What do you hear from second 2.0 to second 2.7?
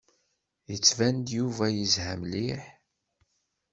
mliḥ.